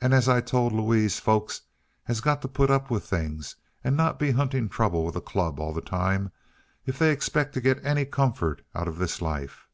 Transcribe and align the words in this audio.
"An' 0.00 0.12
as 0.12 0.28
I 0.28 0.40
told 0.40 0.72
Louise, 0.72 1.18
folks 1.18 1.62
has 2.04 2.20
got 2.20 2.42
t' 2.42 2.46
put 2.46 2.70
up 2.70 2.92
with 2.92 3.02
things 3.04 3.56
an' 3.82 3.96
not 3.96 4.16
be 4.20 4.30
huntin' 4.30 4.68
trouble 4.68 5.04
with 5.04 5.16
a 5.16 5.20
club 5.20 5.58
all 5.58 5.72
the 5.72 5.80
time, 5.82 6.30
if 6.86 6.96
they 6.96 7.10
expect 7.10 7.52
t' 7.54 7.60
git 7.60 7.84
any 7.84 8.04
comfort 8.04 8.64
out 8.76 8.86
uh 8.86 8.92
this 8.92 9.20
life. 9.20 9.66